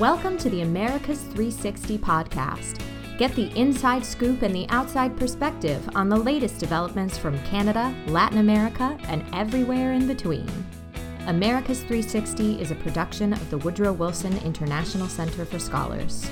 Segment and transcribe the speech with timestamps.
[0.00, 2.80] Welcome to the Americas 360 podcast.
[3.18, 8.38] Get the inside scoop and the outside perspective on the latest developments from Canada, Latin
[8.38, 10.48] America, and everywhere in between.
[11.26, 16.30] Americas 360 is a production of the Woodrow Wilson International Center for Scholars.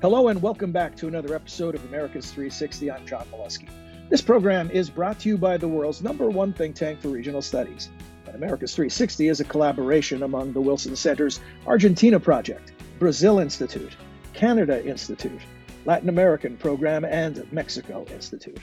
[0.00, 2.90] Hello, and welcome back to another episode of Americas 360.
[2.90, 3.68] I'm John Milewski.
[4.08, 7.42] This program is brought to you by the world's number one think tank for regional
[7.42, 7.90] studies.
[8.28, 13.96] And Americas 360 is a collaboration among the Wilson Center's Argentina Project, Brazil Institute,
[14.34, 15.40] Canada Institute,
[15.86, 18.60] Latin American Program, and Mexico Institute.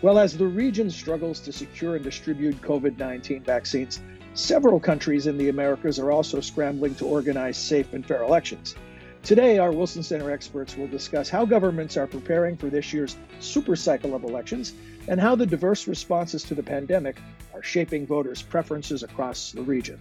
[0.00, 4.00] Well, as the region struggles to secure and distribute COVID 19 vaccines,
[4.32, 8.74] several countries in the Americas are also scrambling to organize safe and fair elections.
[9.22, 13.76] Today, our Wilson Center experts will discuss how governments are preparing for this year's super
[13.76, 14.72] cycle of elections
[15.08, 17.20] and how the diverse responses to the pandemic
[17.54, 20.00] are shaping voters' preferences across the region.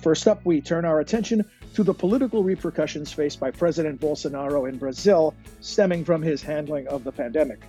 [0.00, 4.78] First up, we turn our attention to the political repercussions faced by President Bolsonaro in
[4.78, 7.60] Brazil stemming from his handling of the pandemic.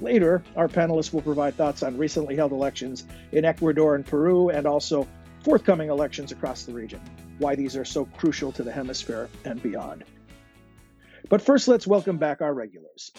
[0.00, 4.66] Later, our panelists will provide thoughts on recently held elections in Ecuador and Peru and
[4.66, 5.06] also
[5.42, 7.00] forthcoming elections across the region,
[7.38, 10.04] why these are so crucial to the hemisphere and beyond.
[11.30, 13.12] But first, let's welcome back our regulars.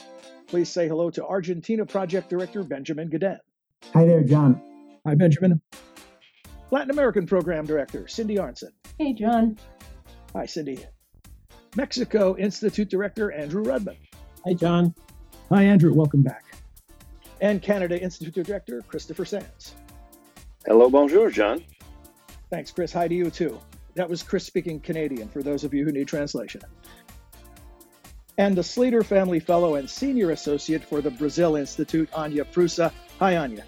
[0.48, 3.38] Please say hello to Argentina Project Director Benjamin Gedan.
[3.94, 4.62] Hi there, John.
[5.08, 5.62] Hi, Benjamin.
[6.72, 8.72] Latin American Program Director Cindy Arnson.
[8.98, 9.58] Hey, John.
[10.36, 10.86] Hi, Cindy.
[11.78, 13.96] Mexico Institute Director Andrew Rudman.
[14.46, 14.94] Hi, John.
[15.48, 15.94] Hi, Andrew.
[15.94, 16.44] Welcome back.
[17.40, 19.76] And Canada Institute Director Christopher Sands.
[20.66, 21.64] Hello, bonjour, John.
[22.50, 22.92] Thanks, Chris.
[22.92, 23.58] Hi to you, too.
[23.96, 26.62] That was Chris speaking Canadian for those of you who need translation
[28.38, 32.92] and the Slater Family Fellow and Senior Associate for the Brazil Institute, Anya Prusa.
[33.20, 33.66] Hi, Anya.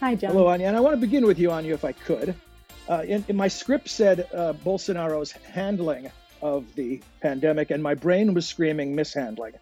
[0.00, 0.32] Hi, John.
[0.32, 0.68] Hello, Anya.
[0.68, 2.34] And I want to begin with you, Anya, if I could.
[2.88, 6.10] Uh, in, in, my script said uh, Bolsonaro's handling
[6.42, 9.54] of the pandemic, and my brain was screaming mishandling.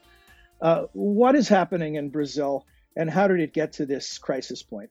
[0.61, 2.67] Uh, what is happening in Brazil,
[2.97, 4.91] and how did it get to this crisis point?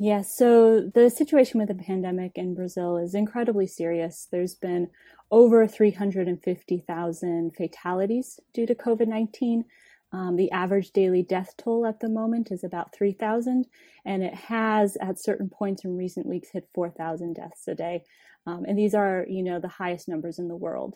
[0.00, 4.28] Yeah, so the situation with the pandemic in Brazil is incredibly serious.
[4.30, 4.90] There's been
[5.28, 9.64] over 350,000 fatalities due to COVID 19.
[10.12, 13.66] Um, the average daily death toll at the moment is about 3,000,
[14.06, 18.04] and it has at certain points in recent weeks hit 4,000 deaths a day.
[18.46, 20.94] Um, and these are, you know, the highest numbers in the world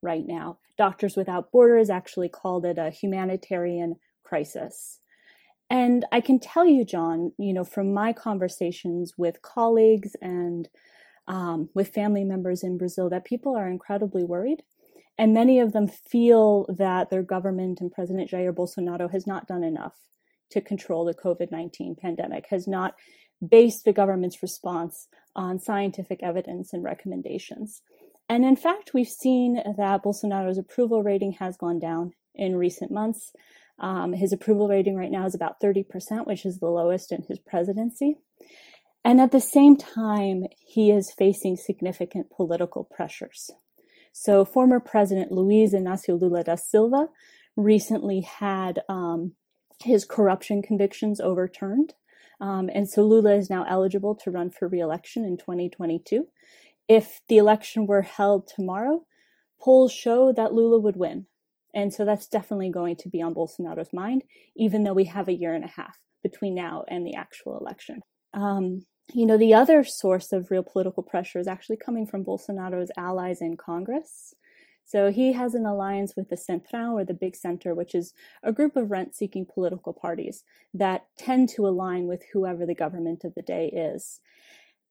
[0.00, 0.58] right now.
[0.78, 5.00] Doctors Without Borders actually called it a humanitarian crisis.
[5.74, 10.68] And I can tell you, John, you know, from my conversations with colleagues and
[11.26, 14.62] um, with family members in Brazil, that people are incredibly worried.
[15.18, 19.64] And many of them feel that their government and President Jair Bolsonaro has not done
[19.64, 19.96] enough
[20.52, 22.94] to control the COVID 19 pandemic, has not
[23.44, 27.82] based the government's response on scientific evidence and recommendations.
[28.28, 33.32] And in fact, we've seen that Bolsonaro's approval rating has gone down in recent months.
[33.78, 37.38] Um, his approval rating right now is about 30%, which is the lowest in his
[37.38, 38.16] presidency.
[39.04, 43.50] And at the same time, he is facing significant political pressures.
[44.12, 47.08] So, former President Luiz Inácio Lula da Silva
[47.56, 49.32] recently had um,
[49.82, 51.94] his corruption convictions overturned.
[52.40, 56.26] Um, and so Lula is now eligible to run for reelection in 2022.
[56.88, 59.06] If the election were held tomorrow,
[59.60, 61.26] polls show that Lula would win.
[61.74, 64.22] And so that's definitely going to be on Bolsonaro's mind,
[64.56, 68.00] even though we have a year and a half between now and the actual election.
[68.32, 72.90] Um, you know, the other source of real political pressure is actually coming from Bolsonaro's
[72.96, 74.34] allies in Congress.
[74.86, 78.52] So he has an alliance with the Centrão or the Big Center, which is a
[78.52, 83.34] group of rent seeking political parties that tend to align with whoever the government of
[83.34, 84.20] the day is.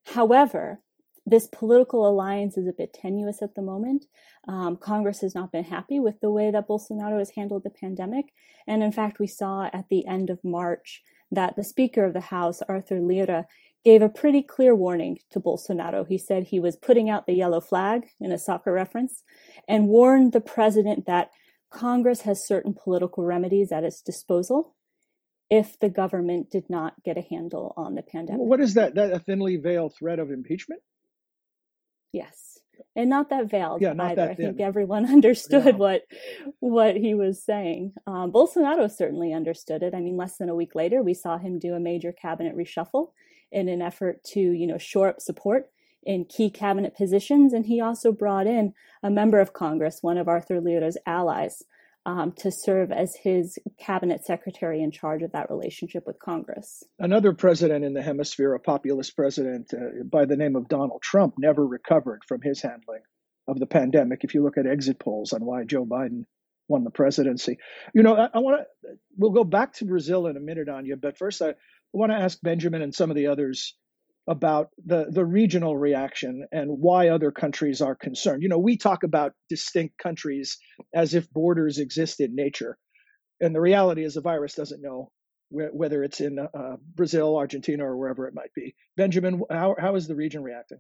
[0.08, 0.82] However,
[1.26, 4.06] this political alliance is a bit tenuous at the moment.
[4.48, 8.26] Um, Congress has not been happy with the way that Bolsonaro has handled the pandemic.
[8.68, 12.20] And in fact, we saw at the end of March that the Speaker of the
[12.20, 13.48] House, Arthur Lira,
[13.86, 16.08] gave a pretty clear warning to Bolsonaro.
[16.08, 19.24] He said he was putting out the yellow flag in a soccer reference
[19.68, 21.32] and warned the president that
[21.70, 24.76] Congress has certain political remedies at its disposal
[25.50, 28.42] if the government did not get a handle on the pandemic.
[28.42, 28.96] What is that?
[28.96, 30.82] That a thinly veiled threat of impeachment?
[32.14, 32.60] Yes.
[32.96, 34.16] And not that veiled yeah, not either.
[34.22, 35.72] That I think everyone understood yeah.
[35.72, 36.04] what
[36.60, 37.94] what he was saying.
[38.08, 39.94] Um, Bolsonaro certainly understood it.
[39.94, 43.10] I mean, less than a week later, we saw him do a major cabinet reshuffle
[43.52, 45.70] in an effort to, you know, shore up support
[46.04, 47.54] in key cabinet positions.
[47.54, 51.64] And he also brought in a member of Congress, one of Arthur Lira's allies,
[52.06, 56.84] um, to serve as his cabinet secretary in charge of that relationship with Congress.
[57.00, 61.36] Another president in the hemisphere, a populist president uh, by the name of Donald Trump,
[61.38, 63.02] never recovered from his handling
[63.48, 64.24] of the pandemic.
[64.24, 66.26] If you look at exit polls on why Joe Biden
[66.68, 67.58] won the presidency,
[67.94, 68.90] you know, I, I want to.
[69.18, 71.54] We'll go back to Brazil in a minute on you, but first I, I
[71.94, 73.76] want to ask Benjamin and some of the others
[74.28, 78.42] about the, the regional reaction and why other countries are concerned.
[78.42, 80.58] You know, we talk about distinct countries
[80.94, 82.78] as if borders exist in nature.
[83.42, 85.12] And the reality is the virus doesn't know
[85.50, 88.76] wh- whether it's in uh, Brazil, Argentina, or wherever it might be.
[88.96, 90.80] Benjamin, how, how is the region reacting?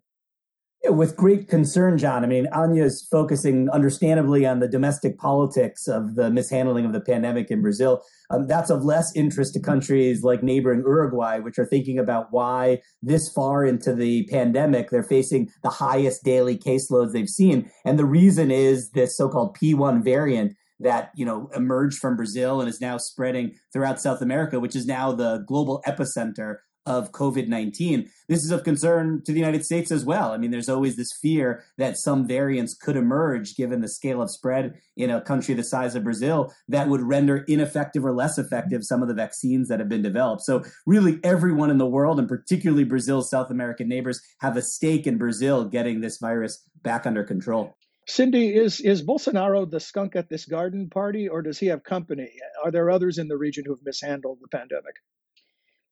[0.89, 2.25] With great concern, John.
[2.25, 7.49] I mean, Anya's focusing understandably on the domestic politics of the mishandling of the pandemic
[7.49, 8.03] in Brazil.
[8.29, 12.81] Um, that's of less interest to countries like neighboring Uruguay, which are thinking about why
[13.01, 17.71] this far into the pandemic they're facing the highest daily caseloads they've seen.
[17.85, 22.59] And the reason is this so called P1 variant that you know emerged from Brazil
[22.59, 27.47] and is now spreading throughout South America, which is now the global epicenter of COVID
[27.47, 28.09] 19.
[28.27, 30.31] This is of concern to the United States as well.
[30.31, 34.31] I mean, there's always this fear that some variants could emerge given the scale of
[34.31, 38.83] spread in a country the size of Brazil that would render ineffective or less effective
[38.83, 40.41] some of the vaccines that have been developed.
[40.41, 45.07] So, really, everyone in the world, and particularly Brazil's South American neighbors, have a stake
[45.07, 47.75] in Brazil getting this virus back under control.
[48.05, 52.29] Cindy, is is Bolsonaro the skunk at this garden party, or does he have company?
[52.63, 54.95] Are there others in the region who have mishandled the pandemic?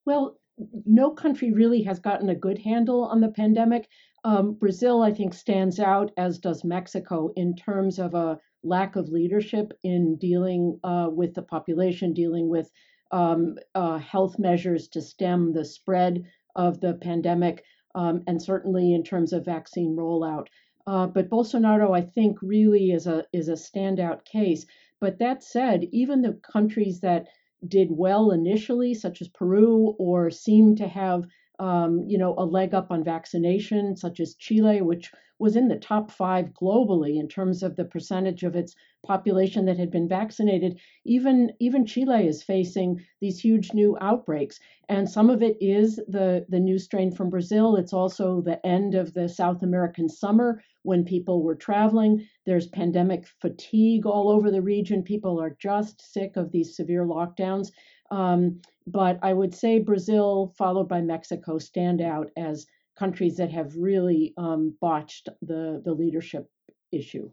[0.06, 0.38] Well,
[0.86, 3.88] no country really has gotten a good handle on the pandemic.
[4.24, 9.10] Um, Brazil, I think, stands out, as does Mexico, in terms of a lack of
[9.10, 12.72] leadership in dealing uh, with the population, dealing with
[13.12, 16.24] um, uh, health measures to stem the spread
[16.56, 17.64] of the pandemic,
[17.96, 20.48] um, and certainly in terms of vaccine rollout.
[20.88, 24.66] Uh, but Bolsonaro, I think, really is a is a standout case.
[25.00, 27.28] But that said, even the countries that
[27.68, 31.26] did well initially, such as Peru, or seem to have
[31.62, 35.76] um, you know a leg up on vaccination, such as Chile, which was in the
[35.76, 38.76] top five globally in terms of the percentage of its
[39.06, 40.80] population that had been vaccinated.
[41.06, 44.60] Even even Chile is facing these huge new outbreaks,
[44.90, 47.76] and some of it is the the new strain from Brazil.
[47.76, 52.28] It's also the end of the South American summer when people were traveling.
[52.48, 55.04] There's pandemic fatigue all over the region.
[55.04, 57.70] People are just sick of these severe lockdowns.
[58.12, 62.66] Um, but I would say Brazil, followed by Mexico, stand out as
[62.98, 66.50] countries that have really um, botched the, the leadership
[66.92, 67.32] issue.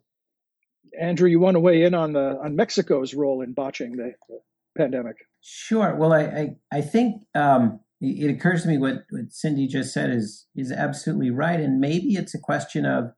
[0.99, 4.39] Andrew, you want to weigh in on the on Mexico's role in botching the, the
[4.77, 5.17] pandemic?
[5.41, 5.95] Sure.
[5.97, 10.11] Well, I I, I think um, it occurs to me what, what Cindy just said
[10.11, 13.13] is is absolutely right, and maybe it's a question of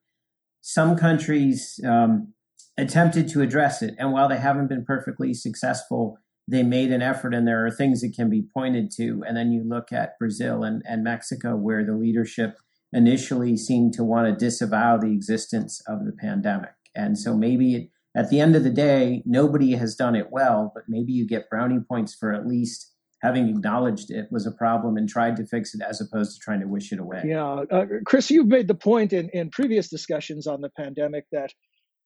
[0.62, 2.32] some countries um,
[2.76, 6.18] attempted to address it, and while they haven't been perfectly successful,
[6.50, 9.22] they made an effort, and there are things that can be pointed to.
[9.26, 12.58] And then you look at Brazil and, and Mexico, where the leadership
[12.92, 17.90] initially seemed to want to disavow the existence of the pandemic, and so maybe it,
[18.16, 21.48] at the end of the day, nobody has done it well, but maybe you get
[21.48, 22.92] brownie points for at least
[23.22, 26.60] having acknowledged it was a problem and tried to fix it as opposed to trying
[26.60, 27.22] to wish it away.
[27.24, 27.64] Yeah.
[27.70, 31.52] Uh, Chris, you've made the point in, in previous discussions on the pandemic that,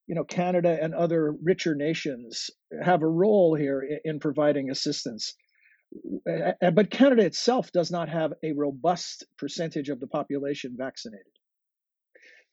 [0.06, 2.50] you know, Canada and other richer nations
[2.82, 5.34] have a role here in, in providing assistance.
[6.24, 11.26] But Canada itself does not have a robust percentage of the population vaccinated.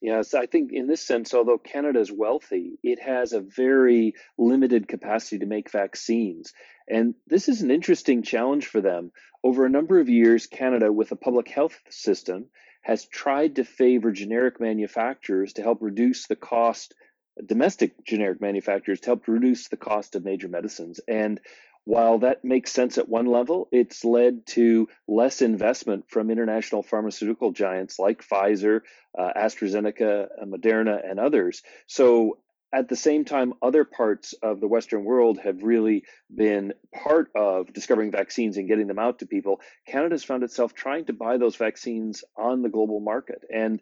[0.00, 4.88] Yes, I think in this sense, although Canada is wealthy, it has a very limited
[4.88, 6.52] capacity to make vaccines.
[6.88, 9.12] And this is an interesting challenge for them.
[9.44, 12.46] Over a number of years, Canada, with a public health system,
[12.82, 16.94] has tried to favor generic manufacturers to help reduce the cost,
[17.44, 21.00] domestic generic manufacturers to help reduce the cost of major medicines.
[21.08, 21.40] And
[21.84, 27.50] while that makes sense at one level, it's led to less investment from international pharmaceutical
[27.50, 28.82] giants like Pfizer,
[29.18, 31.62] uh, AstraZeneca, uh, Moderna, and others.
[31.88, 32.38] So
[32.72, 37.72] at the same time, other parts of the Western world have really been part of
[37.72, 39.60] discovering vaccines and getting them out to people.
[39.86, 43.42] Canada's found itself trying to buy those vaccines on the global market.
[43.52, 43.80] And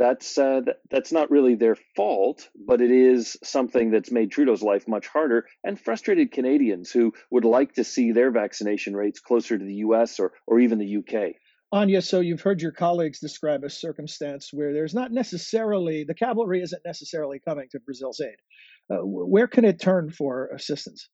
[0.00, 4.88] that's uh, that's not really their fault, but it is something that's made Trudeau's life
[4.88, 9.64] much harder and frustrated Canadians who would like to see their vaccination rates closer to
[9.64, 10.18] the U.S.
[10.18, 11.36] or or even the U.K.
[11.70, 16.62] Anya, so you've heard your colleagues describe a circumstance where there's not necessarily the cavalry
[16.62, 18.36] isn't necessarily coming to Brazil's aid.
[18.90, 21.10] Uh, where can it turn for assistance?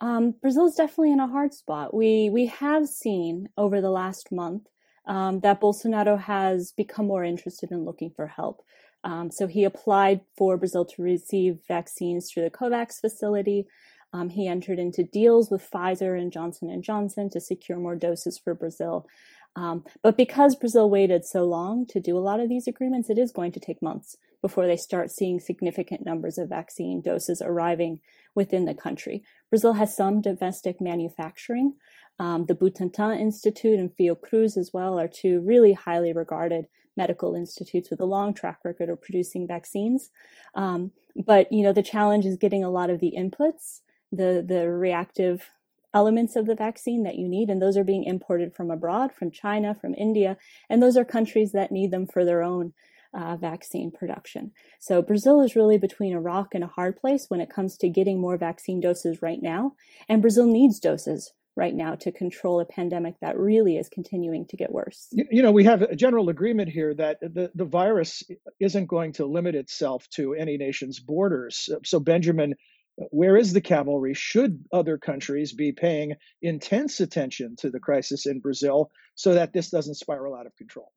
[0.00, 1.94] Um, Brazil is definitely in a hard spot.
[1.94, 4.66] We we have seen over the last month
[5.06, 8.64] um, that Bolsonaro has become more interested in looking for help.
[9.04, 13.66] Um, so he applied for Brazil to receive vaccines through the COVAX facility.
[14.12, 18.38] Um, he entered into deals with Pfizer and Johnson and Johnson to secure more doses
[18.38, 19.06] for Brazil.
[19.54, 23.18] Um, but because Brazil waited so long to do a lot of these agreements, it
[23.18, 28.00] is going to take months before they start seeing significant numbers of vaccine doses arriving
[28.34, 29.22] within the country.
[29.50, 31.74] Brazil has some domestic manufacturing.
[32.18, 36.66] Um, the Butantan Institute and Fiocruz as well are two really highly regarded
[36.96, 40.10] medical institutes with a long track record of producing vaccines.
[40.54, 43.80] Um, but you know the challenge is getting a lot of the inputs,
[44.10, 45.48] the the reactive
[45.94, 49.30] elements of the vaccine that you need, and those are being imported from abroad, from
[49.30, 50.36] China, from India,
[50.70, 52.72] and those are countries that need them for their own
[53.14, 54.52] uh, vaccine production.
[54.80, 57.88] So Brazil is really between a rock and a hard place when it comes to
[57.88, 59.72] getting more vaccine doses right now,
[60.08, 64.56] and Brazil needs doses right now to control a pandemic that really is continuing to
[64.56, 65.08] get worse.
[65.12, 68.22] You know, we have a general agreement here that the, the virus
[68.58, 71.68] isn't going to limit itself to any nation's borders.
[71.84, 72.54] So, Benjamin,
[72.96, 74.14] where is the cavalry?
[74.14, 79.70] Should other countries be paying intense attention to the crisis in Brazil so that this
[79.70, 80.92] doesn't spiral out of control?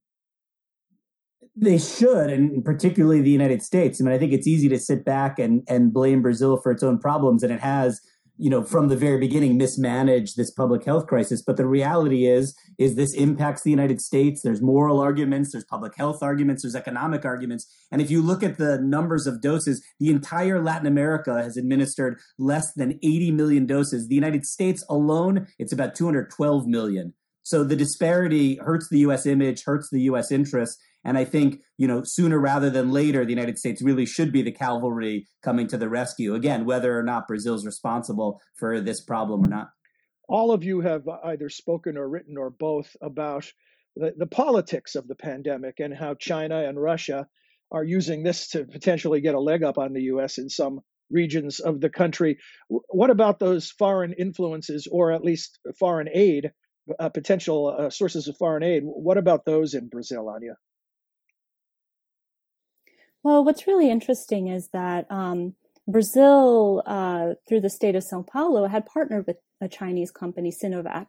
[1.56, 4.02] They should, and particularly the United States.
[4.02, 6.84] I mean, I think it's easy to sit back and, and blame Brazil for its
[6.84, 8.02] own problems, and it has
[8.38, 11.42] you know from the very beginning mismanaged this public health crisis.
[11.42, 14.42] But the reality is is this impacts the united states.
[14.42, 17.66] There's moral arguments there's public health arguments there's economic arguments.
[17.92, 22.20] And if you look at the numbers of doses the entire latin america has administered
[22.38, 24.08] less than 80 million doses.
[24.08, 27.14] The united states alone it's about 212 million
[27.46, 30.82] so the disparity hurts the us image hurts the us interests.
[31.04, 34.42] and I think, you know, sooner rather than later, the United States really should be
[34.42, 36.34] the cavalry coming to the rescue.
[36.34, 39.68] Again, whether or not Brazil's responsible for this problem or not.
[40.28, 43.46] All of you have either spoken or written or both about
[43.96, 47.28] the, the politics of the pandemic and how China and Russia
[47.72, 50.80] are using this to potentially get a leg up on the US in some
[51.12, 52.40] regions of the country.
[52.70, 56.52] What about those foreign influences or at least foreign aid,
[57.00, 58.84] uh, potential uh, sources of foreign aid?
[58.84, 60.58] What about those in Brazil, Anya?
[63.24, 65.56] Well, what's really interesting is that um,
[65.88, 71.08] Brazil, uh, through the state of Sao Paulo, had partnered with a Chinese company, Sinovac,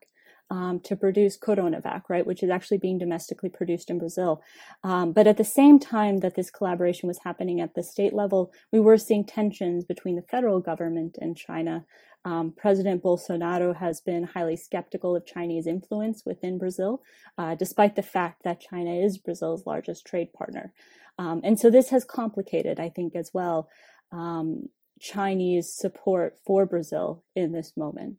[0.50, 4.42] um, to produce Coronavac, right, which is actually being domestically produced in Brazil.
[4.84, 8.52] Um, but at the same time that this collaboration was happening at the state level,
[8.72, 11.84] we were seeing tensions between the federal government and China.
[12.24, 17.02] Um, President Bolsonaro has been highly skeptical of Chinese influence within Brazil,
[17.38, 20.72] uh, despite the fact that China is Brazil's largest trade partner.
[21.18, 23.68] Um, and so this has complicated, I think, as well,
[24.12, 24.68] um,
[25.00, 28.18] Chinese support for Brazil in this moment.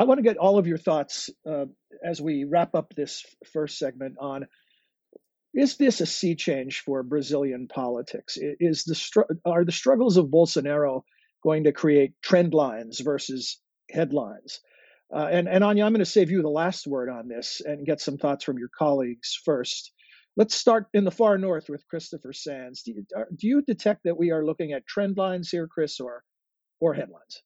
[0.00, 1.66] I want to get all of your thoughts uh,
[2.02, 4.46] as we wrap up this first segment on
[5.52, 8.38] is this a sea change for Brazilian politics?
[8.40, 11.02] Is the are the struggles of Bolsonaro
[11.42, 14.60] going to create trend lines versus headlines?
[15.14, 17.84] Uh, and, and Anya, I'm going to save you the last word on this and
[17.84, 19.92] get some thoughts from your colleagues first.
[20.34, 22.84] Let's start in the far north with Christopher Sands.
[22.84, 23.04] Do you,
[23.36, 26.24] do you detect that we are looking at trend lines here, Chris, or
[26.80, 27.42] or headlines?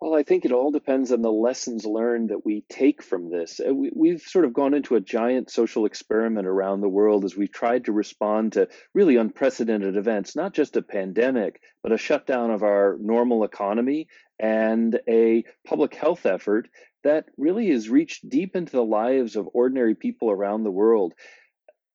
[0.00, 3.60] Well, I think it all depends on the lessons learned that we take from this.
[3.60, 7.36] Uh, we, have sort of gone into a giant social experiment around the world as
[7.36, 12.52] we've tried to respond to really unprecedented events, not just a pandemic, but a shutdown
[12.52, 14.06] of our normal economy
[14.38, 16.68] and a public health effort
[17.02, 21.12] that really has reached deep into the lives of ordinary people around the world.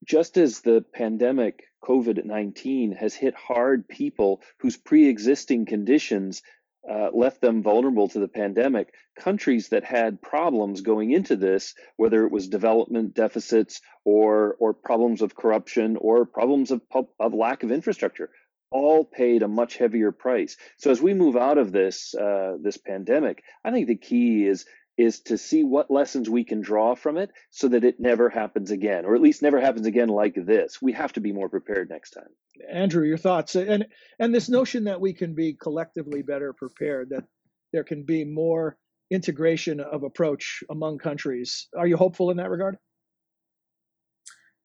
[0.03, 6.41] Just as the pandemic, COVID 19, has hit hard people whose pre existing conditions
[6.89, 8.93] uh, left them vulnerable to the pandemic.
[9.17, 15.21] Countries that had problems going into this, whether it was development deficits or or problems
[15.21, 16.81] of corruption or problems of
[17.19, 18.29] of lack of infrastructure,
[18.71, 20.57] all paid a much heavier price.
[20.77, 24.65] So as we move out of this uh, this pandemic, I think the key is
[24.97, 28.71] is to see what lessons we can draw from it so that it never happens
[28.71, 30.81] again, or at least never happens again like this.
[30.81, 32.29] We have to be more prepared next time.
[32.71, 33.85] Andrew, your thoughts and
[34.19, 37.23] and this notion that we can be collectively better prepared, that
[37.71, 38.77] there can be more
[39.11, 41.67] integration of approach among countries.
[41.77, 42.77] Are you hopeful in that regard?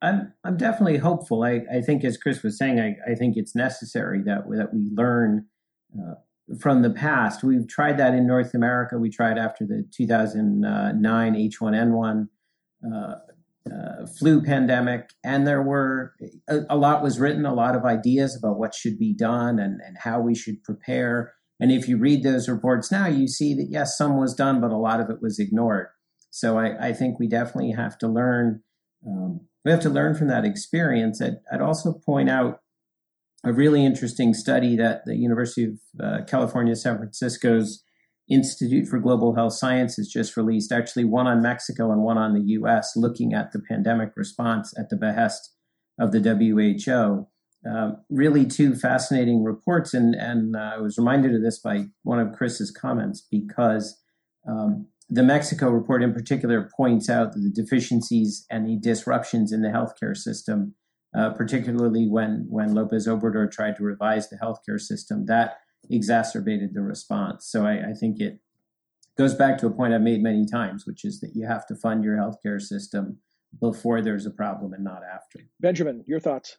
[0.01, 1.43] I'm I'm definitely hopeful.
[1.43, 4.91] I, I think, as Chris was saying, I, I think it's necessary that that we
[4.93, 5.47] learn
[5.99, 6.15] uh,
[6.61, 7.43] from the past.
[7.43, 8.99] We've tried that in North America.
[8.99, 12.29] We tried after the 2009 H1N1
[12.87, 13.15] uh,
[13.67, 16.15] uh, flu pandemic, and there were
[16.49, 19.81] a, a, lot was written, a lot of ideas about what should be done and,
[19.85, 21.35] and how we should prepare.
[21.61, 24.71] And if you read those reports now, you see that yes, some was done, but
[24.71, 25.89] a lot of it was ignored.
[26.31, 28.63] So I, I think we definitely have to learn
[29.07, 31.21] um, we have to learn from that experience.
[31.21, 32.61] I'd, I'd also point out
[33.45, 37.85] a really interesting study that the University of uh, California, San Francisco's
[38.31, 42.53] Institute for Global Health Sciences just released, actually one on Mexico and one on the
[42.53, 45.55] US, looking at the pandemic response at the behest
[45.99, 47.27] of the WHO.
[47.69, 52.21] Uh, really, two fascinating reports, and and uh, I was reminded of this by one
[52.21, 54.01] of Chris's comments because
[54.49, 59.69] um, the Mexico report, in particular, points out the deficiencies and the disruptions in the
[59.69, 60.75] healthcare system,
[61.19, 65.27] uh, particularly when when Lopez Obrador tried to revise the healthcare system.
[65.27, 65.59] That
[65.91, 67.47] exacerbated the response.
[67.47, 68.41] So I, I think it
[69.17, 71.75] goes back to a point I've made many times, which is that you have to
[71.75, 73.19] fund your healthcare system
[73.61, 75.41] before there's a problem and not after.
[75.61, 76.59] Benjamin, your thoughts?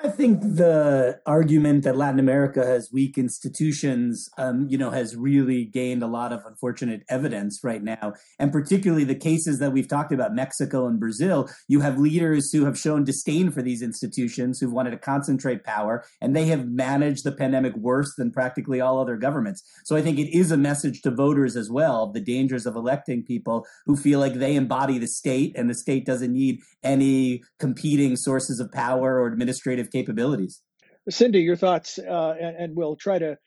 [0.00, 5.64] I think the argument that Latin America has weak institutions, um, you know, has really
[5.64, 8.12] gained a lot of unfortunate evidence right now.
[8.38, 12.64] And particularly the cases that we've talked about, Mexico and Brazil, you have leaders who
[12.64, 17.24] have shown disdain for these institutions, who've wanted to concentrate power, and they have managed
[17.24, 19.64] the pandemic worse than practically all other governments.
[19.84, 23.24] So I think it is a message to voters as well the dangers of electing
[23.24, 28.16] people who feel like they embody the state and the state doesn't need any competing
[28.16, 30.62] sources of power or administrative capabilities.
[31.08, 33.38] Cindy, your thoughts, uh, and, and, we'll try to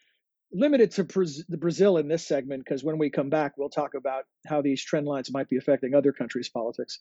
[0.52, 3.94] limit it to the Brazil in this segment because when we come back, we'll talk
[3.94, 7.00] about how these trend lines might be affecting other countries' politics.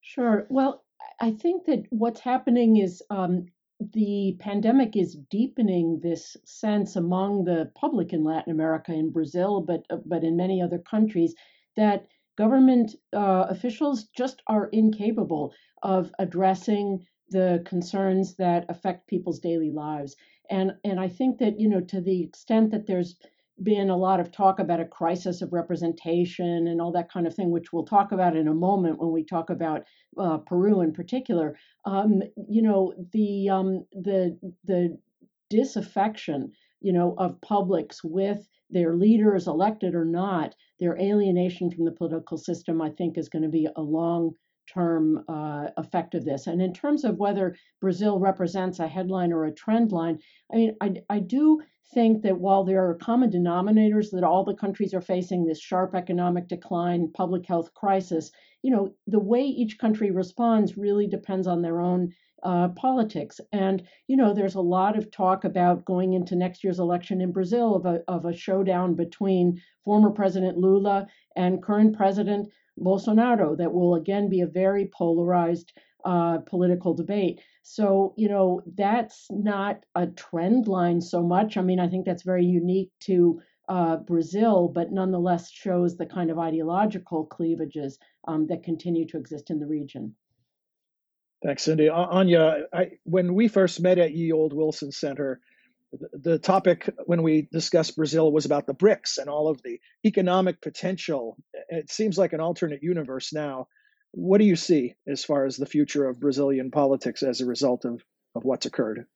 [0.00, 0.46] Sure.
[0.48, 0.82] Well,
[1.20, 3.46] I think that what's happening is um,
[3.92, 9.82] the pandemic is deepening this sense among the public in Latin America, in Brazil, but
[9.90, 11.34] uh, but in many other countries
[11.76, 15.52] that government uh, officials just are incapable
[15.82, 20.16] of addressing the concerns that affect people's daily lives.
[20.50, 23.16] And and I think that you know to the extent that there's
[23.62, 27.34] been a lot of talk about a crisis of representation and all that kind of
[27.34, 29.82] thing, which we'll talk about in a moment when we talk about
[30.16, 31.56] uh, Peru in particular.
[31.84, 34.98] Um, you know the um, the the
[35.50, 41.92] disaffection you know of publics with their leaders elected or not their alienation from the
[41.92, 44.32] political system i think is going to be a long
[44.72, 46.46] term uh, effect of this.
[46.46, 50.18] And in terms of whether Brazil represents a headline or a trend line,
[50.52, 51.62] I mean, I, I do
[51.94, 55.94] think that while there are common denominators that all the countries are facing this sharp
[55.94, 58.30] economic decline, public health crisis,
[58.62, 63.40] you know, the way each country responds really depends on their own uh, politics.
[63.52, 67.32] And, you know, there's a lot of talk about going into next year's election in
[67.32, 72.48] Brazil of a, of a showdown between former President Lula and current President
[72.80, 75.72] Bolsonaro that will again be a very polarized
[76.04, 77.40] uh, political debate.
[77.62, 81.56] So, you know, that's not a trend line so much.
[81.56, 86.30] I mean, I think that's very unique to uh, Brazil, but nonetheless shows the kind
[86.30, 90.14] of ideological cleavages um, that continue to exist in the region.
[91.44, 91.88] Thanks, Cindy.
[91.88, 95.40] Anya, I, when we first met at Ye Old Wilson Center,
[95.92, 100.60] the topic when we discussed Brazil was about the BRICS and all of the economic
[100.60, 101.36] potential.
[101.68, 103.68] It seems like an alternate universe now.
[104.12, 107.84] What do you see as far as the future of Brazilian politics as a result
[107.84, 108.02] of,
[108.34, 109.06] of what's occurred?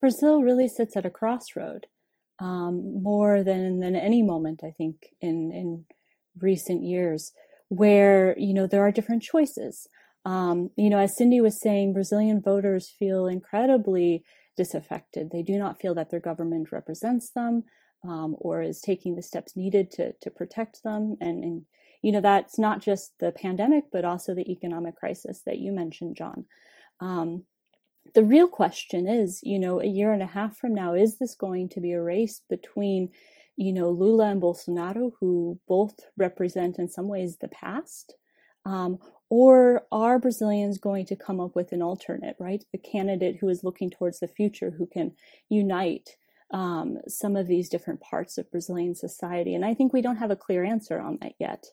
[0.00, 1.86] Brazil really sits at a crossroad
[2.38, 5.84] um, more than, than any moment, I think, in, in
[6.38, 7.32] recent years,
[7.68, 9.86] where, you know, there are different choices.
[10.24, 14.24] Um, you know, as Cindy was saying, Brazilian voters feel incredibly
[14.56, 15.30] disaffected.
[15.30, 17.64] They do not feel that their government represents them
[18.04, 21.16] um, or is taking the steps needed to, to protect them.
[21.20, 21.62] And, and,
[22.02, 26.16] you know, that's not just the pandemic, but also the economic crisis that you mentioned,
[26.16, 26.46] John.
[27.00, 27.44] Um,
[28.14, 31.34] the real question is, you know, a year and a half from now, is this
[31.34, 33.10] going to be a race between,
[33.56, 38.14] you know, Lula and Bolsonaro, who both represent in some ways the past?
[38.64, 38.98] Um,
[39.30, 42.64] or are Brazilians going to come up with an alternate, right?
[42.74, 45.12] A candidate who is looking towards the future, who can
[45.48, 46.16] unite
[46.50, 49.54] um, some of these different parts of Brazilian society?
[49.54, 51.66] And I think we don't have a clear answer on that yet.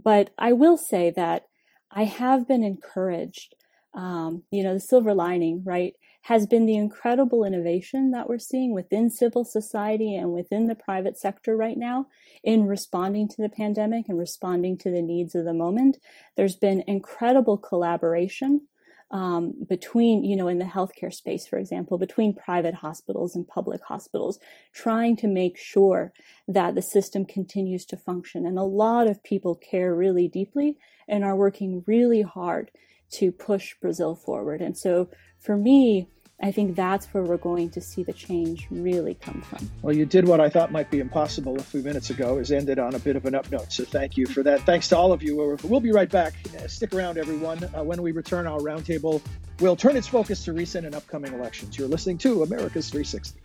[0.00, 1.46] But I will say that
[1.90, 3.56] I have been encouraged.
[3.94, 5.94] Um, you know, the silver lining, right?
[6.24, 11.18] has been the incredible innovation that we're seeing within civil society and within the private
[11.18, 12.06] sector right now
[12.42, 15.98] in responding to the pandemic and responding to the needs of the moment.
[16.34, 18.62] There's been incredible collaboration
[19.10, 23.82] um, between, you know, in the healthcare space, for example, between private hospitals and public
[23.82, 24.38] hospitals,
[24.72, 26.14] trying to make sure
[26.48, 28.46] that the system continues to function.
[28.46, 32.70] And a lot of people care really deeply and are working really hard
[33.14, 34.60] to push Brazil forward.
[34.60, 36.08] And so for me,
[36.42, 39.70] I think that's where we're going to see the change really come from.
[39.82, 42.78] Well, you did what I thought might be impossible a few minutes ago, is ended
[42.78, 43.72] on a bit of an up note.
[43.72, 44.60] So thank you for that.
[44.62, 45.56] Thanks to all of you.
[45.62, 46.34] We'll be right back.
[46.56, 47.62] Uh, stick around, everyone.
[47.64, 49.22] Uh, when we return, our roundtable
[49.60, 51.78] will turn its focus to recent and upcoming elections.
[51.78, 53.40] You're listening to Americas 360.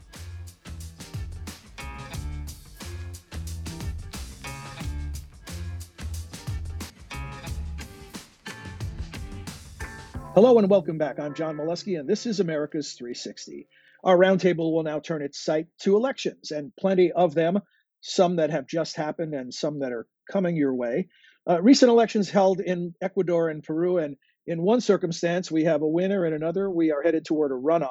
[10.36, 11.20] Hello and welcome back.
[11.20, 13.68] I'm John Milewski, and this is Americas 360.
[14.04, 17.60] Our roundtable will now turn its sight to elections, and plenty of them,
[18.02, 21.08] some that have just happened and some that are coming your way.
[21.50, 25.88] Uh, recent elections held in Ecuador and Peru, and in one circumstance, we have a
[25.88, 27.88] winner, in another, we are headed toward a runoff.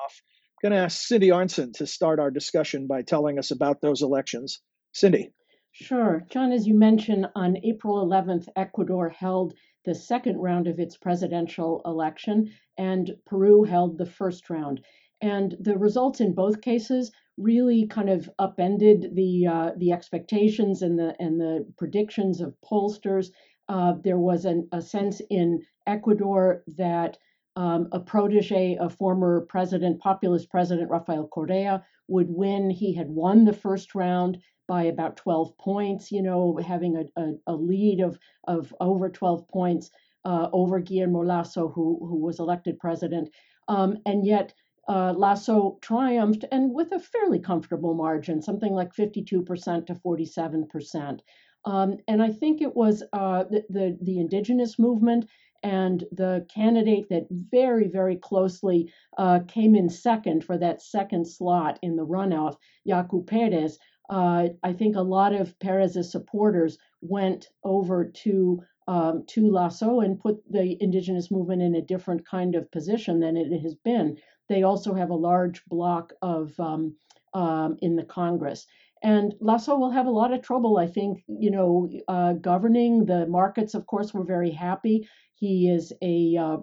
[0.62, 4.02] I'm going to ask Cindy Arnson to start our discussion by telling us about those
[4.02, 4.60] elections.
[4.92, 5.32] Cindy.
[5.72, 6.24] Sure.
[6.30, 11.82] John, as you mentioned, on April 11th, Ecuador held the second round of its presidential
[11.84, 14.80] election, and Peru held the first round.
[15.20, 20.98] And the results in both cases really kind of upended the uh, the expectations and
[20.98, 23.30] the and the predictions of pollsters.
[23.68, 27.18] Uh, there was an, a sense in Ecuador that
[27.56, 32.70] um, a protege of former president, populist president Rafael Correa, would win.
[32.70, 37.32] He had won the first round by about 12 points, you know, having a, a,
[37.48, 39.90] a lead of, of over 12 points
[40.24, 43.30] uh, over Guillermo Lasso, who, who was elected president.
[43.66, 44.52] Um, and yet,
[44.88, 51.20] uh, Lasso triumphed and with a fairly comfortable margin, something like 52% to 47%.
[51.64, 55.26] Um, and I think it was uh, the, the, the indigenous movement
[55.62, 61.78] and the candidate that very, very closely uh, came in second for that second slot
[61.82, 62.56] in the runoff,
[62.88, 63.78] Yaku Perez,
[64.08, 70.18] uh, I think a lot of Perez's supporters went over to um, to Lasso and
[70.18, 74.16] put the indigenous movement in a different kind of position than it has been.
[74.48, 76.96] They also have a large block of um,
[77.34, 78.66] um, in the Congress.
[79.02, 83.04] And Lasso will have a lot of trouble, I think, you know, uh, governing.
[83.04, 85.06] The markets, of course, were very happy.
[85.34, 86.56] He is a uh,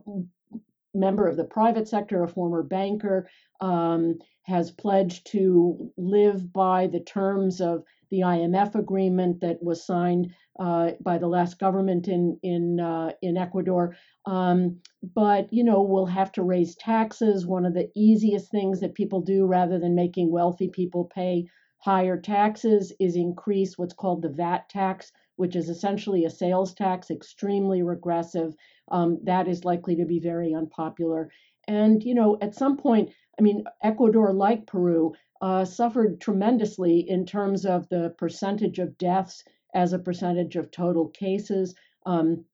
[0.95, 3.29] member of the private sector, a former banker,
[3.61, 10.33] um, has pledged to live by the terms of the IMF agreement that was signed
[10.59, 13.95] uh, by the last government in in uh, in Ecuador.
[14.25, 14.79] Um,
[15.13, 17.45] but you know, we'll have to raise taxes.
[17.45, 21.47] One of the easiest things that people do, rather than making wealthy people pay
[21.79, 27.11] higher taxes, is increase what's called the VAT tax, which is essentially a sales tax,
[27.11, 28.55] extremely regressive.
[28.89, 31.29] Um, that is likely to be very unpopular.
[31.67, 37.25] And you know, at some point, I mean, Ecuador, like Peru, uh, suffered tremendously in
[37.25, 39.43] terms of the percentage of deaths
[39.73, 41.75] as a percentage of total cases.
[42.05, 42.45] Um,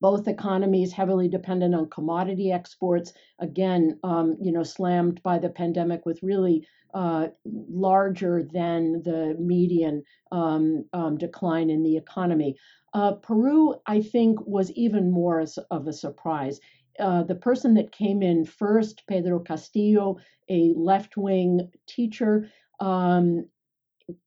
[0.00, 6.06] both economies heavily dependent on commodity exports, again, um, you know, slammed by the pandemic
[6.06, 12.56] with really uh, larger than the median um, um, decline in the economy.
[12.92, 16.60] Uh, Peru, I think, was even more of a surprise.
[16.98, 20.16] Uh, the person that came in first, Pedro Castillo,
[20.48, 22.50] a left wing teacher,
[22.80, 23.46] um,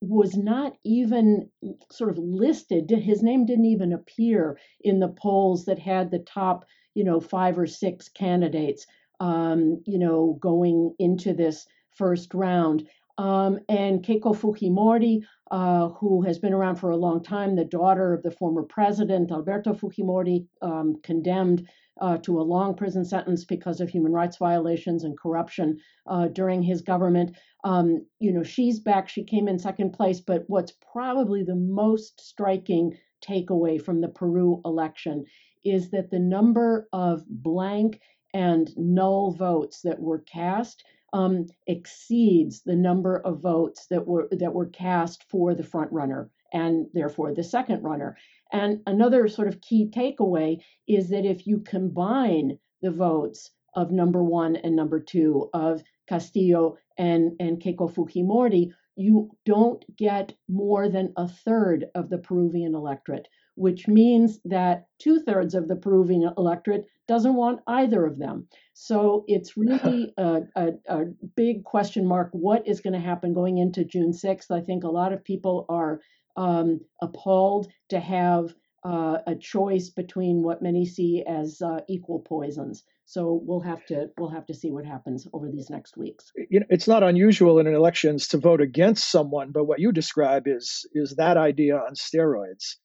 [0.02, 1.50] was not even
[1.92, 2.90] sort of listed.
[2.90, 7.58] His name didn't even appear in the polls that had the top, you know, five
[7.58, 8.86] or six candidates,
[9.20, 12.88] um, you know, going into this first round.
[13.18, 15.22] Um, and Keiko Fujimori,
[15.52, 19.32] uh, who has been around for a long time, the daughter of the former president,
[19.32, 21.68] Alberto Fujimori, um, condemned
[22.02, 26.64] uh, to a long prison sentence because of human rights violations and corruption uh, during
[26.64, 27.36] his government.
[27.64, 29.08] Um, you know, she's back.
[29.08, 30.20] She came in second place.
[30.20, 35.26] But what's probably the most striking takeaway from the Peru election
[35.64, 38.02] is that the number of blank
[38.34, 44.54] and null votes that were cast um, exceeds the number of votes that were that
[44.54, 48.18] were cast for the front runner and therefore the second runner.
[48.52, 54.24] And another sort of key takeaway is that if you combine the votes of number
[54.24, 61.14] one and number two of Castillo and, and Keiko Fujimori, you don't get more than
[61.18, 66.86] a third of the Peruvian electorate, which means that two thirds of the Peruvian electorate
[67.08, 68.48] doesn't want either of them.
[68.74, 72.30] So it's really a, a, a big question mark.
[72.32, 74.52] What is going to happen going into June 6th?
[74.52, 76.00] I think a lot of people are
[76.36, 82.84] um, appalled to have uh, a choice between what many see as uh, equal poisons.
[83.06, 86.32] So we'll have to we'll have to see what happens over these next weeks.
[86.50, 90.48] You know, it's not unusual in elections to vote against someone, but what you describe
[90.48, 92.78] is is that idea on steroids.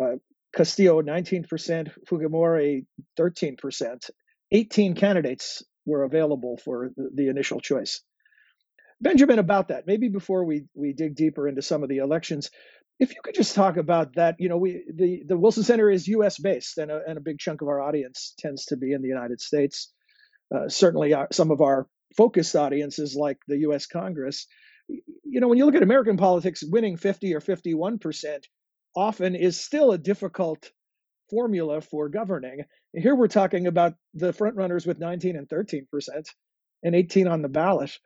[0.00, 0.16] Uh,
[0.54, 1.46] Castillo 19%,
[2.08, 2.84] Fujimori
[3.18, 4.10] 13%,
[4.52, 8.02] 18 candidates were available for the, the initial choice.
[9.00, 12.50] Benjamin, about that, maybe before we, we dig deeper into some of the elections,
[12.98, 16.06] if you could just talk about that, you know, we the, the Wilson Center is
[16.08, 16.38] U.S.
[16.38, 19.08] based, and a, and a big chunk of our audience tends to be in the
[19.08, 19.90] United States.
[20.54, 23.86] Uh, certainly, our, some of our focused audiences, like the U.S.
[23.86, 24.46] Congress,
[24.88, 28.46] you know, when you look at American politics, winning 50 or 51 percent
[28.96, 30.70] often is still a difficult
[31.30, 32.64] formula for governing.
[32.92, 36.28] Here we're talking about the frontrunners with 19 and 13 percent,
[36.82, 37.96] and 18 on the ballot.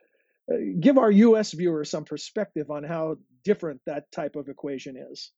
[0.51, 1.51] Uh, give our U.S.
[1.53, 5.31] viewers some perspective on how different that type of equation is.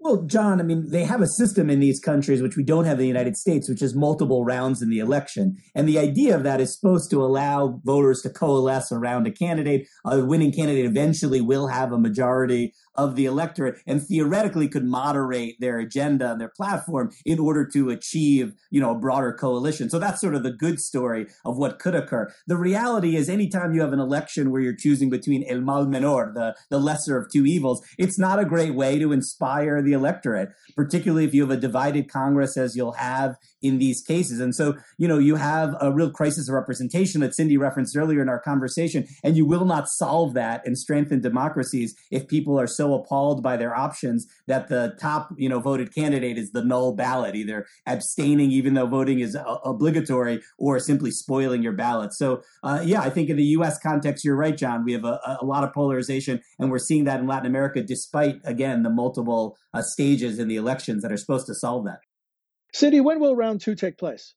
[0.00, 2.98] Well, John, I mean, they have a system in these countries which we don't have
[2.98, 5.56] in the United States, which is multiple rounds in the election.
[5.74, 9.88] And the idea of that is supposed to allow voters to coalesce around a candidate.
[10.04, 15.56] A winning candidate eventually will have a majority of the electorate and theoretically could moderate
[15.60, 19.90] their agenda and their platform in order to achieve, you know, a broader coalition.
[19.90, 22.32] So that's sort of the good story of what could occur.
[22.46, 26.34] The reality is anytime you have an election where you're choosing between el mal menor,
[26.34, 30.50] the, the lesser of two evils, it's not a great way to inspire the electorate,
[30.76, 34.40] particularly if you have a divided Congress as you'll have in these cases.
[34.40, 38.22] And so, you know, you have a real crisis of representation that Cindy referenced earlier
[38.22, 42.66] in our conversation, and you will not solve that and strengthen democracies if people are
[42.66, 46.94] so appalled by their options that the top, you know, voted candidate is the null
[46.94, 52.12] ballot, either abstaining even though voting is uh, obligatory or simply spoiling your ballot.
[52.12, 53.78] So, uh, yeah, I think in the U.S.
[53.78, 54.84] context, you're right, John.
[54.84, 58.40] We have a, a, lot of polarization, and we're seeing that in Latin America, despite
[58.44, 62.00] again the multiple uh, stages in the elections that are supposed to solve that.
[62.74, 64.34] Cindy, when will round two take place?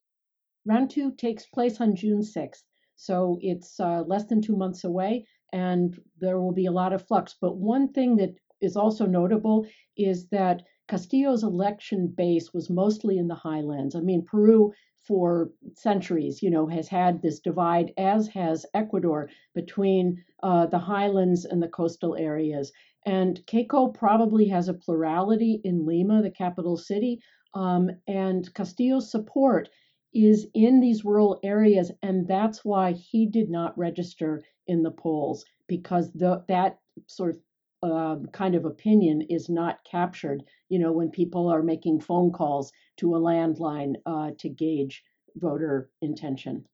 [0.66, 2.64] Round two takes place on June 6th.
[2.96, 7.06] So it's uh, less than two months away and there will be a lot of
[7.08, 7.36] flux.
[7.40, 9.66] But one thing that is also notable
[9.98, 13.96] is that Castillo's election base was mostly in the highlands.
[13.96, 14.72] I mean, Peru
[15.08, 21.44] for centuries, you know, has had this divide, as has Ecuador, between uh, the highlands
[21.44, 22.72] and the coastal areas.
[23.06, 27.22] And Keiko probably has a plurality in Lima, the capital city,
[27.54, 29.70] um, and Castillo's support
[30.14, 35.46] is in these rural areas, and that's why he did not register in the polls
[35.68, 37.42] because the, that sort of
[37.84, 40.44] um, kind of opinion is not captured.
[40.70, 45.04] You know, when people are making phone calls to a landline uh, to gauge
[45.36, 46.66] voter intention.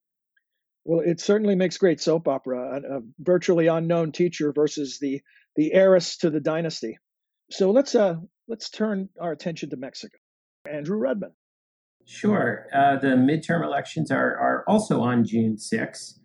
[0.84, 2.82] Well, it certainly makes great soap opera.
[2.82, 5.22] A, a, virtually unknown teacher versus the
[5.58, 6.98] the heiress to the dynasty.
[7.52, 8.16] So let's uh
[8.48, 10.18] let's turn our attention to Mexico.
[10.72, 11.32] Andrew Rudman.
[12.06, 12.68] Sure.
[12.74, 16.20] Uh, the midterm elections are, are also on June 6th,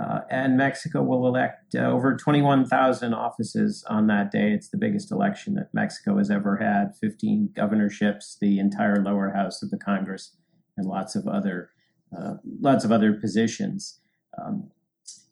[0.00, 4.52] uh, and Mexico will elect uh, over 21,000 offices on that day.
[4.52, 9.60] It's the biggest election that Mexico has ever had 15 governorships, the entire lower house
[9.60, 10.36] of the Congress,
[10.76, 11.70] and lots of other,
[12.16, 13.98] uh, lots of other positions.
[14.40, 14.70] Um,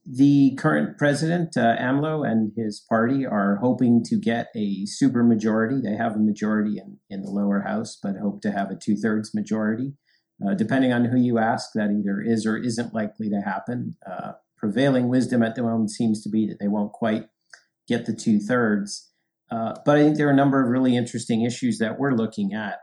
[0.05, 5.83] the current president, uh, AMLO, and his party are hoping to get a supermajority.
[5.83, 8.97] They have a majority in, in the lower house, but hope to have a two
[8.97, 9.95] thirds majority.
[10.45, 13.97] Uh, depending on who you ask, that either is or isn't likely to happen.
[14.05, 17.27] Uh, prevailing wisdom at the moment seems to be that they won't quite
[17.87, 19.11] get the two thirds.
[19.53, 22.55] Uh, but I think there are a number of really interesting issues that we're looking
[22.55, 22.81] at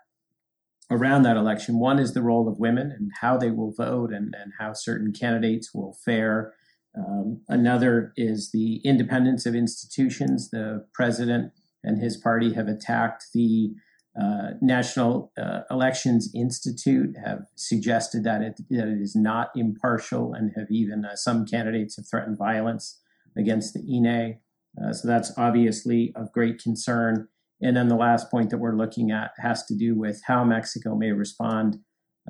[0.89, 1.79] around that election.
[1.79, 5.12] One is the role of women and how they will vote and, and how certain
[5.12, 6.53] candidates will fare
[6.97, 10.49] um, another is the independence of institutions.
[10.49, 13.73] The president and his party have attacked the
[14.19, 20.52] uh, National uh, Elections Institute, have suggested that it, that it is not impartial, and
[20.58, 22.99] have even uh, some candidates have threatened violence
[23.38, 24.39] against the INE.
[24.82, 27.28] Uh, so that's obviously of great concern.
[27.62, 30.95] And then the last point that we're looking at has to do with how Mexico
[30.95, 31.80] may respond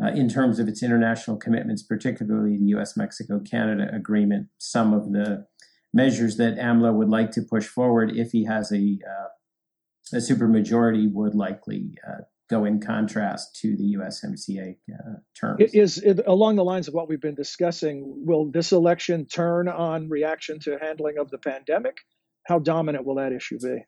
[0.01, 5.11] uh, in terms of its international commitments, particularly the US Mexico Canada agreement, some of
[5.11, 5.45] the
[5.93, 11.11] measures that AMLO would like to push forward if he has a, uh, a supermajority
[11.11, 15.59] would likely uh, go in contrast to the USMCA uh, terms.
[15.59, 19.67] It is it, along the lines of what we've been discussing, will this election turn
[19.67, 21.97] on reaction to handling of the pandemic?
[22.45, 23.85] How dominant will that issue be?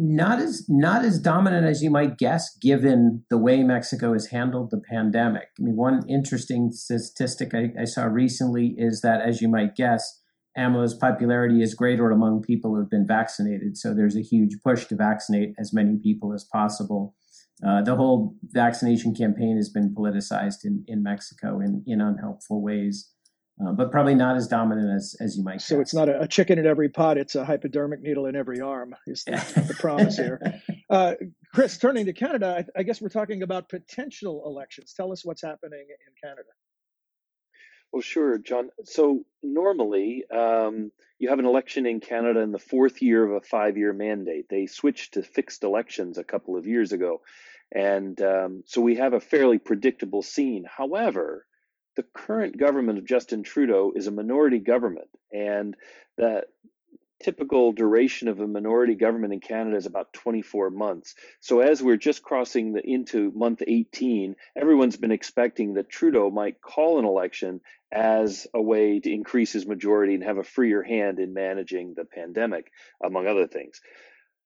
[0.00, 4.70] Not as not as dominant as you might guess given the way Mexico has handled
[4.70, 5.48] the pandemic.
[5.58, 10.20] I mean, one interesting statistic I, I saw recently is that, as you might guess,
[10.56, 13.76] AMLO's popularity is greater among people who have been vaccinated.
[13.76, 17.16] So there's a huge push to vaccinate as many people as possible.
[17.66, 23.10] Uh, the whole vaccination campaign has been politicized in, in Mexico in, in unhelpful ways
[23.64, 25.60] uh, but probably not as dominant as, as you might.
[25.60, 25.82] So guess.
[25.82, 28.94] it's not a, a, chicken in every pot; it's a hypodermic needle in every arm.
[29.06, 29.32] Is the,
[29.68, 30.40] the promise here?
[30.88, 31.14] Uh,
[31.52, 34.92] Chris, turning to Canada, I, I, guess we're talking about potential elections.
[34.92, 36.48] Tell us what's happening in Canada.
[37.92, 38.70] Well, sure, John.
[38.84, 43.40] So normally, um, you have an election in Canada in the fourth year of a
[43.40, 44.46] five-year mandate.
[44.48, 47.22] They switched to fixed elections a couple of years ago,
[47.74, 50.64] and um, so we have a fairly predictable scene.
[50.64, 51.46] However,
[51.98, 55.76] the current government of Justin Trudeau is a minority government, and
[56.16, 56.44] that
[57.20, 61.16] typical duration of a minority government in Canada is about 24 months.
[61.40, 66.60] So as we're just crossing the, into month 18, everyone's been expecting that Trudeau might
[66.60, 71.18] call an election as a way to increase his majority and have a freer hand
[71.18, 72.70] in managing the pandemic,
[73.02, 73.80] among other things.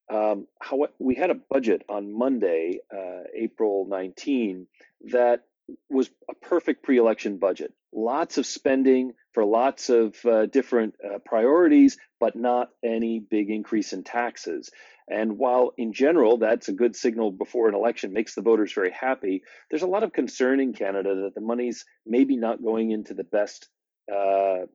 [0.09, 4.65] Um, how, we had a budget on Monday, uh, April 19,
[5.11, 5.43] that
[5.89, 7.73] was a perfect pre-election budget.
[7.93, 13.93] Lots of spending for lots of uh, different uh, priorities, but not any big increase
[13.93, 14.69] in taxes.
[15.07, 18.91] And while in general that's a good signal before an election, makes the voters very
[18.91, 23.13] happy, there's a lot of concern in Canada that the money's maybe not going into
[23.13, 23.69] the best
[24.13, 24.65] uh,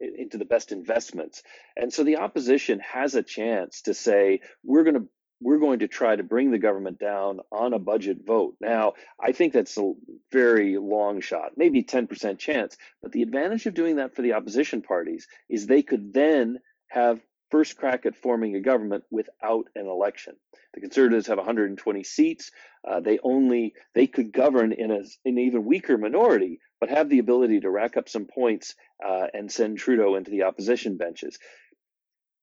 [0.00, 1.42] into the best investments.
[1.76, 5.08] And so the opposition has a chance to say, we're going to
[5.40, 8.56] we're going to try to bring the government down on a budget vote.
[8.60, 9.92] Now, I think that's a
[10.32, 12.76] very long shot, maybe 10% chance.
[13.02, 17.20] But the advantage of doing that for the opposition parties is they could then have
[17.50, 20.34] first crack at forming a government without an election.
[20.74, 22.50] The Conservatives have 120 seats.
[22.86, 27.18] Uh, they only they could govern in, a, an even weaker minority, but have the
[27.20, 28.74] ability to rack up some points
[29.04, 31.38] uh, and send Trudeau into the opposition benches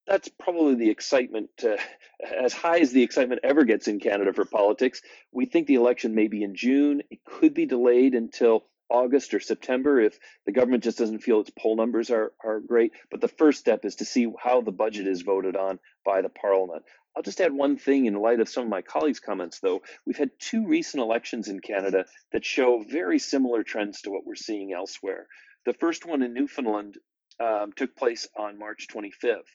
[0.08, 1.78] that's probably the excitement, uh,
[2.44, 5.02] as high as the excitement ever gets in Canada for politics.
[5.32, 7.02] We think the election may be in June.
[7.10, 11.50] It could be delayed until August or September if the government just doesn't feel its
[11.50, 12.92] poll numbers are, are great.
[13.10, 16.30] But the first step is to see how the budget is voted on by the
[16.30, 16.84] parliament.
[17.16, 19.82] I'll just add one thing in light of some of my colleagues' comments, though.
[20.06, 24.36] We've had two recent elections in Canada that show very similar trends to what we're
[24.36, 25.28] seeing elsewhere.
[25.66, 26.98] The first one in Newfoundland
[27.40, 29.48] um, took place on March 25th.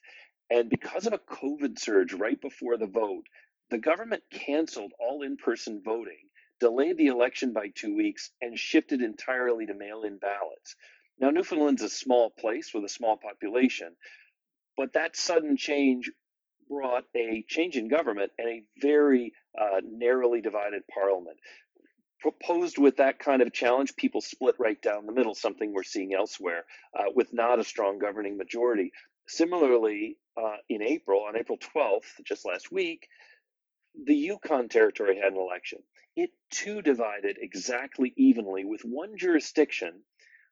[0.51, 3.25] And because of a COVID surge right before the vote,
[3.71, 9.01] the government canceled all in person voting, delayed the election by two weeks, and shifted
[9.01, 10.75] entirely to mail in ballots.
[11.21, 13.95] Now, Newfoundland's a small place with a small population,
[14.77, 16.11] but that sudden change
[16.69, 21.39] brought a change in government and a very uh, narrowly divided parliament.
[22.21, 26.15] Proposed with that kind of challenge, people split right down the middle, something we're seeing
[26.15, 26.65] elsewhere,
[26.99, 28.93] uh, with not a strong governing majority.
[29.27, 33.09] Similarly, uh, in April, on April 12th, just last week,
[34.05, 35.81] the Yukon Territory had an election.
[36.17, 40.03] It too divided exactly evenly, with one jurisdiction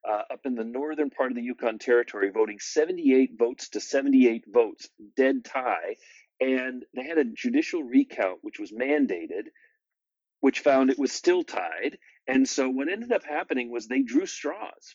[0.09, 4.45] uh, up in the northern part of the Yukon Territory voting 78 votes to 78
[4.49, 5.97] votes, dead tie.
[6.41, 9.49] And they had a judicial recount, which was mandated,
[10.41, 11.99] which found it was still tied.
[12.27, 14.95] And so what ended up happening was they drew straws.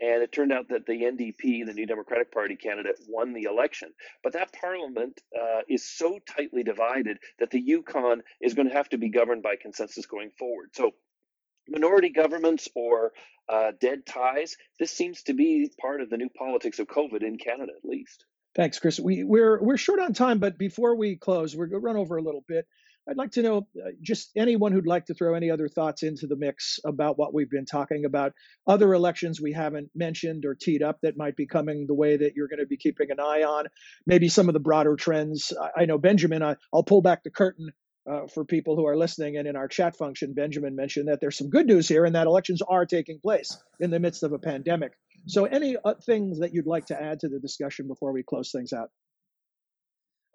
[0.00, 3.92] And it turned out that the NDP, the New Democratic Party candidate, won the election.
[4.22, 8.88] But that parliament uh, is so tightly divided that the Yukon is going to have
[8.90, 10.70] to be governed by consensus going forward.
[10.74, 10.92] So,
[11.68, 13.12] minority governments or
[13.48, 17.38] uh, dead ties, this seems to be part of the new politics of COVID in
[17.38, 18.24] Canada, at least.
[18.54, 18.98] Thanks, Chris.
[18.98, 22.16] We, we're we're short on time, but before we close, we're going to run over
[22.16, 22.66] a little bit.
[23.08, 26.26] I'd like to know uh, just anyone who'd like to throw any other thoughts into
[26.26, 28.32] the mix about what we've been talking about,
[28.66, 32.34] other elections we haven't mentioned or teed up that might be coming the way that
[32.34, 33.66] you're going to be keeping an eye on,
[34.06, 35.52] maybe some of the broader trends.
[35.76, 37.70] I, know Benjamin, I, will pull back the curtain
[38.10, 39.36] uh, for people who are listening.
[39.36, 42.26] And in our chat function, Benjamin mentioned that there's some good news here and that
[42.26, 44.92] elections are taking place in the midst of a pandemic.
[45.26, 48.52] So, any uh, things that you'd like to add to the discussion before we close
[48.52, 48.90] things out?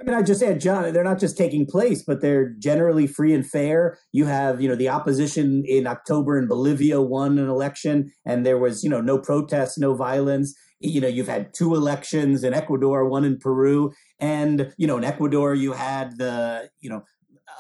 [0.02, 3.36] I mean, I just said, John, they're not just taking place, but they're generally free
[3.36, 4.00] and fair.
[4.12, 8.58] You have, you know, the opposition in October in Bolivia won an election, and there
[8.58, 10.56] was, you know, no protests, no violence.
[10.80, 15.04] You know, you've had two elections in Ecuador, one in Peru, and you know, in
[15.04, 17.04] Ecuador, you had the, you know,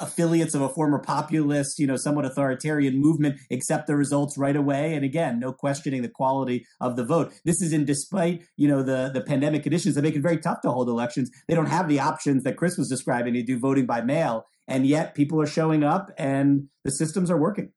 [0.01, 4.93] affiliates of a former populist, you know, somewhat authoritarian movement accept the results right away.
[4.95, 7.33] And again, no questioning the quality of the vote.
[7.45, 10.61] This is in despite, you know, the, the pandemic conditions that make it very tough
[10.61, 11.29] to hold elections.
[11.47, 14.45] They don't have the options that Chris was describing to do voting by mail.
[14.67, 17.71] And yet people are showing up and the systems are working.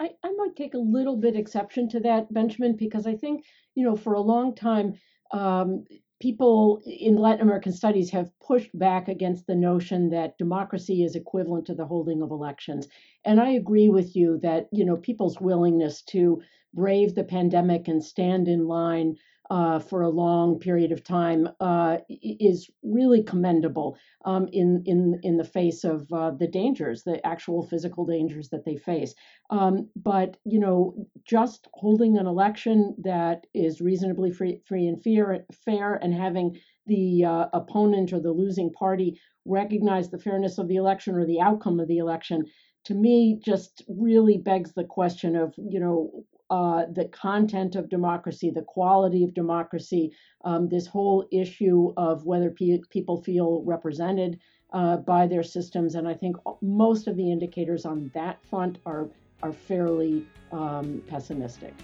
[0.00, 3.44] I, I might take a little bit exception to that, Benjamin, because I think,
[3.74, 4.94] you know, for a long time,
[5.32, 5.84] um,
[6.20, 11.66] people in Latin American studies have pushed back against the notion that democracy is equivalent
[11.66, 12.88] to the holding of elections.
[13.24, 16.40] And I agree with you that, you know, people's willingness to
[16.72, 19.16] brave the pandemic and stand in line
[19.50, 25.36] uh, for a long period of time uh, is really commendable um, in in in
[25.36, 29.14] the face of uh, the dangers, the actual physical dangers that they face.
[29.50, 30.94] Um, but you know,
[31.26, 37.24] just holding an election that is reasonably free, free and fair, fair, and having the
[37.24, 41.80] uh, opponent or the losing party recognize the fairness of the election or the outcome
[41.80, 42.44] of the election
[42.84, 48.50] to me just really begs the question of you know uh, the content of democracy,
[48.50, 50.12] the quality of democracy,
[50.44, 54.38] um, this whole issue of whether pe- people feel represented
[54.72, 59.08] uh, by their systems, and I think most of the indicators on that front are
[59.42, 61.74] are fairly um, pessimistic.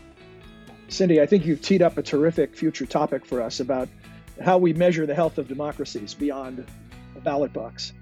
[0.89, 3.89] Cindy, I think you've teed up a terrific future topic for us about
[4.43, 6.67] how we measure the health of democracies beyond
[7.17, 7.93] a ballot box.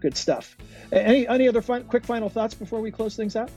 [0.00, 0.56] Good stuff.
[0.90, 3.50] Any any other quick final thoughts before we close things out?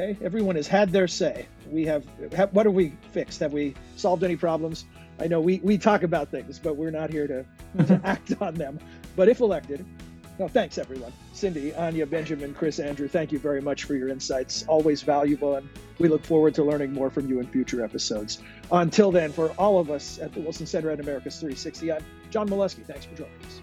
[0.00, 1.46] Okay, everyone has had their say.
[1.70, 3.40] We have, have what have we fixed?
[3.40, 4.86] Have we solved any problems?
[5.18, 7.44] I know we, we talk about things, but we're not here to,
[7.84, 8.78] to act on them.
[9.14, 9.84] But if elected,
[10.38, 11.12] no, thanks everyone.
[11.34, 14.64] Cindy, Anya, Benjamin, Chris, Andrew, thank you very much for your insights.
[14.66, 18.40] Always valuable, and we look forward to learning more from you in future episodes.
[18.72, 22.48] Until then, for all of us at the Wilson Center at Americas 360, I'm John
[22.48, 22.86] Milewski.
[22.86, 23.60] Thanks for joining us.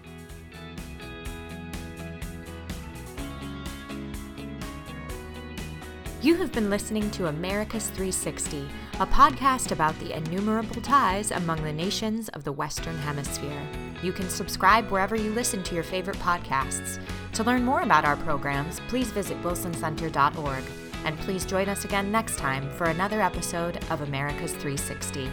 [6.20, 11.72] You have been listening to Americas 360, a podcast about the innumerable ties among the
[11.72, 13.62] nations of the Western Hemisphere.
[14.02, 16.98] You can subscribe wherever you listen to your favorite podcasts.
[17.34, 20.64] To learn more about our programs, please visit wilsoncenter.org.
[21.04, 25.30] And please join us again next time for another episode of Americas 360.